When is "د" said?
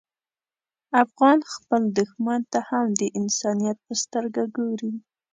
2.99-3.01